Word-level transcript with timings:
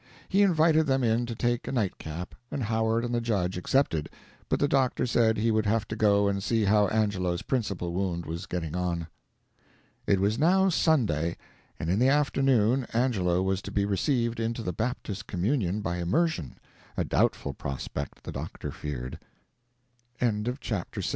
He 0.29 0.41
invited 0.41 0.87
them 0.87 1.03
in 1.03 1.27
to 1.27 1.35
take 1.35 1.67
a 1.67 1.71
nightcap, 1.71 2.33
and 2.49 2.63
Howard 2.63 3.05
and 3.05 3.13
the 3.13 3.21
judge 3.21 3.55
accepted, 3.55 4.09
but 4.49 4.59
the 4.59 4.67
doctor 4.67 5.05
said 5.05 5.37
he 5.37 5.51
would 5.51 5.67
have 5.67 5.87
to 5.89 5.95
go 5.95 6.27
and 6.27 6.41
see 6.41 6.63
how 6.65 6.87
Angelo's 6.87 7.43
principal 7.43 7.93
wound 7.93 8.25
was 8.25 8.47
getting 8.47 8.75
on. 8.75 9.05
[It 10.07 10.19
was 10.19 10.39
now 10.39 10.69
Sunday, 10.69 11.37
and 11.79 11.87
in 11.91 11.99
the 11.99 12.09
afternoon 12.09 12.87
Angelo 12.93 13.43
was 13.43 13.61
to 13.61 13.69
be 13.71 13.85
received 13.85 14.39
into 14.39 14.63
the 14.63 14.73
Baptist 14.73 15.27
communion 15.27 15.81
by 15.81 15.97
immersion 15.97 16.57
a 16.97 17.03
doubtful 17.03 17.53
prospect, 17.53 18.23
the 18.23 18.31
doctor 18.31 18.71
feared.] 18.71 19.19
CHAPTER 20.19 21.01
VII. 21.01 21.09